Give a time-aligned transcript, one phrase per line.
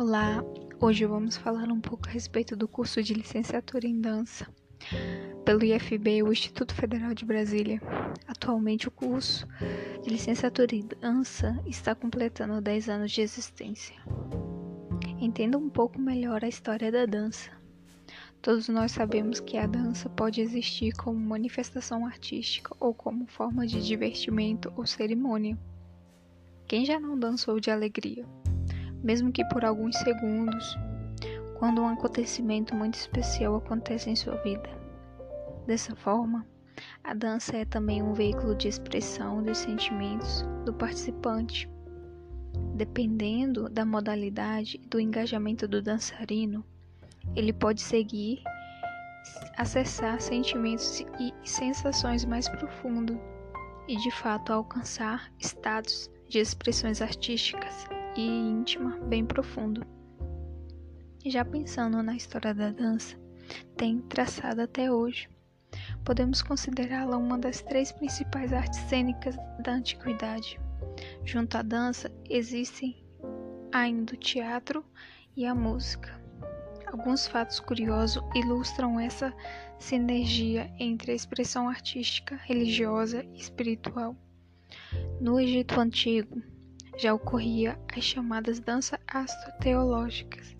[0.00, 0.42] Olá,
[0.80, 4.48] hoje vamos falar um pouco a respeito do curso de licenciatura em dança
[5.44, 7.82] pelo IFB, o Instituto Federal de Brasília.
[8.26, 9.46] Atualmente, o curso
[10.02, 13.94] de licenciatura em dança está completando 10 anos de existência.
[15.20, 17.50] Entenda um pouco melhor a história da dança.
[18.40, 23.86] Todos nós sabemos que a dança pode existir como manifestação artística ou como forma de
[23.86, 25.58] divertimento ou cerimônia.
[26.66, 28.24] Quem já não dançou de alegria?
[29.02, 30.78] Mesmo que por alguns segundos,
[31.60, 34.68] quando um acontecimento muito especial acontece em sua vida.
[35.66, 36.46] Dessa forma,
[37.04, 41.68] a dança é também um veículo de expressão dos sentimentos do participante.
[42.74, 46.64] Dependendo da modalidade e do engajamento do dançarino,
[47.36, 48.42] ele pode seguir,
[49.56, 53.18] acessar sentimentos e sensações mais profundos
[53.86, 59.86] e de fato alcançar estados de expressões artísticas e íntima bem profundo.
[61.24, 63.16] Já pensando na história da dança,
[63.76, 65.28] tem traçado até hoje.
[66.04, 70.58] Podemos considerá-la uma das três principais artes cênicas da antiguidade.
[71.24, 73.04] Junto à dança existem
[73.72, 74.84] ainda o teatro
[75.36, 76.20] e a música.
[76.86, 79.32] Alguns fatos curiosos ilustram essa
[79.78, 84.16] sinergia entre a expressão artística, religiosa e espiritual.
[85.20, 86.42] No Egito Antigo,
[87.00, 90.54] já ocorria as chamadas danças astroteológicas,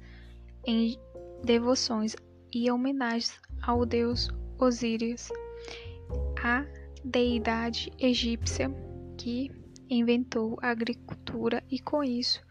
[0.67, 0.99] em
[1.45, 2.17] devoções
[2.51, 5.29] e homenagens ao deus Osíris,
[6.43, 6.65] a
[7.05, 8.71] deidade egípcia
[9.19, 9.51] que
[9.91, 12.43] inventou a agricultura e com isso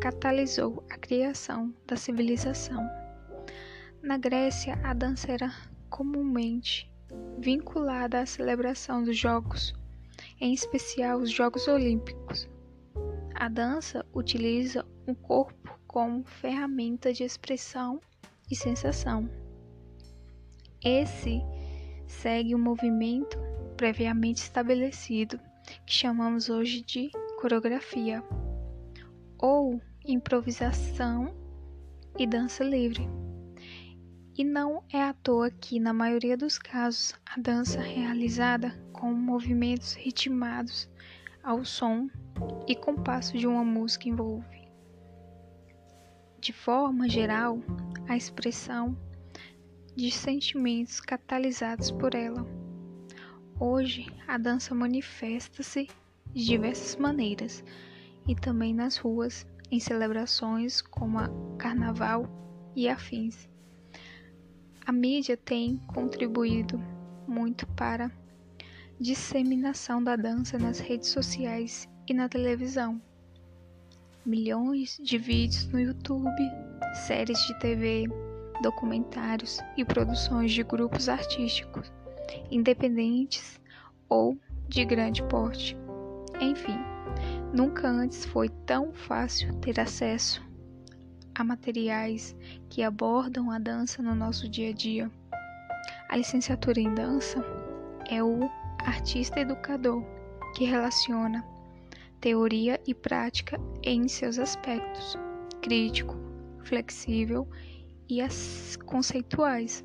[0.00, 2.88] catalisou a criação da civilização.
[4.02, 5.54] Na Grécia, a dança era
[5.90, 6.90] comumente
[7.38, 9.74] vinculada à celebração dos Jogos,
[10.40, 12.48] em especial os Jogos Olímpicos.
[13.40, 18.00] A dança utiliza o corpo como ferramenta de expressão
[18.50, 19.30] e sensação.
[20.84, 21.40] Esse
[22.04, 23.38] segue um movimento
[23.76, 25.38] previamente estabelecido
[25.86, 28.24] que chamamos hoje de coreografia
[29.38, 31.32] ou improvisação
[32.18, 33.08] e dança livre.
[34.36, 39.94] E não é à toa que, na maioria dos casos, a dança realizada com movimentos
[39.94, 40.90] ritmados
[41.42, 42.08] ao som
[42.66, 44.68] e compasso de uma música envolve.
[46.40, 47.58] De forma geral,
[48.08, 48.96] a expressão
[49.96, 52.46] de sentimentos catalisados por ela.
[53.58, 55.88] Hoje, a dança manifesta-se
[56.32, 57.64] de diversas maneiras
[58.26, 61.28] e também nas ruas, em celebrações como a
[61.58, 62.28] carnaval
[62.76, 63.48] e afins.
[64.86, 66.80] A mídia tem contribuído
[67.26, 68.10] muito para
[69.00, 73.00] disseminação da dança nas redes sociais e na televisão.
[74.26, 76.42] Milhões de vídeos no YouTube,
[77.06, 78.06] séries de TV,
[78.60, 81.92] documentários e produções de grupos artísticos,
[82.50, 83.60] independentes
[84.08, 84.36] ou
[84.68, 85.76] de grande porte.
[86.40, 86.78] Enfim,
[87.54, 90.46] nunca antes foi tão fácil ter acesso
[91.36, 92.36] a materiais
[92.68, 95.10] que abordam a dança no nosso dia a dia.
[96.08, 97.44] A licenciatura em dança
[98.10, 98.50] é o
[98.84, 100.02] artista educador
[100.54, 101.44] que relaciona
[102.20, 105.16] teoria e prática em seus aspectos
[105.60, 106.16] crítico,
[106.64, 107.48] flexível
[108.08, 109.84] e as conceituais,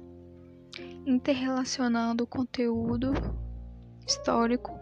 [1.05, 3.13] interrelacionando conteúdo
[4.07, 4.79] histórico,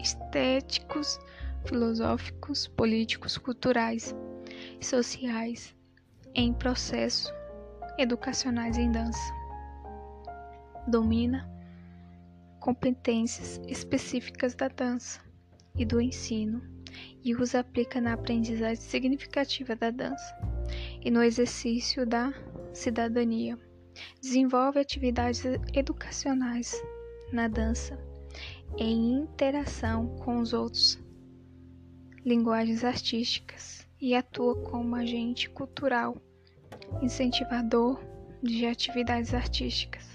[0.00, 1.18] estéticos,
[1.64, 4.14] filosóficos, políticos, culturais
[4.80, 5.74] sociais
[6.34, 7.32] em processos
[7.98, 9.32] educacionais em dança.
[10.86, 11.53] Domina
[12.64, 15.20] competências específicas da dança
[15.76, 16.62] e do ensino
[17.22, 20.34] e os aplica na aprendizagem significativa da dança
[21.04, 22.32] e no exercício da
[22.72, 23.58] cidadania.
[24.18, 25.42] Desenvolve atividades
[25.74, 26.82] educacionais
[27.30, 28.02] na dança
[28.78, 30.98] em interação com os outros,
[32.24, 36.16] linguagens artísticas e atua como agente cultural,
[37.02, 38.02] incentivador
[38.42, 40.08] de atividades artísticas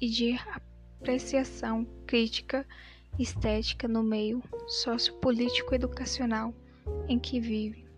[0.00, 0.30] e de
[1.00, 2.66] apreciação crítica
[3.18, 6.54] estética no meio sociopolítico educacional
[7.08, 7.88] em que vive.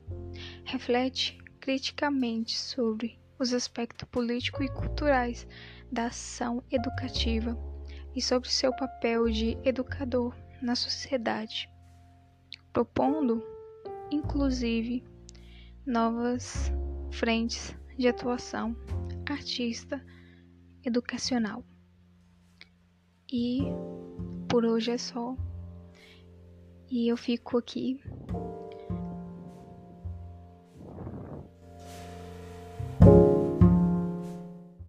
[0.65, 5.47] Reflete criticamente sobre os aspectos políticos e culturais
[5.91, 7.59] da ação educativa
[8.15, 11.69] e sobre seu papel de educador na sociedade,
[12.73, 13.43] propondo,
[14.13, 15.03] inclusive,
[15.85, 16.71] novas
[17.11, 18.77] frentes de atuação
[19.29, 20.01] artista
[20.85, 21.65] educacional.
[23.33, 23.63] E
[24.47, 25.35] por hoje é só.
[26.91, 27.99] E eu fico aqui